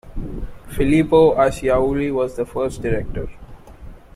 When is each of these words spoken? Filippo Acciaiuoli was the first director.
Filippo 0.67 1.35
Acciaiuoli 1.37 2.11
was 2.11 2.35
the 2.35 2.43
first 2.43 2.81
director. 2.81 3.27